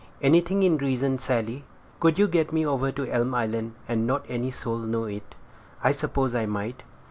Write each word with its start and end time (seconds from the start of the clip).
"Anything 0.23 0.63
in 0.63 0.77
reason, 0.77 1.19
Sally." 1.19 1.63
"Could 1.99 2.17
you 2.17 2.27
get 2.27 2.51
me 2.51 2.65
over 2.65 2.91
to 2.91 3.05
Elm 3.05 3.35
Island, 3.35 3.75
and 3.87 4.07
not 4.07 4.25
any 4.27 4.49
soul 4.49 4.77
know 4.79 5.03
it?" 5.03 5.35
"I 5.83 5.91
suppose 5.91 6.33
I 6.33 6.47
might." 6.47 6.81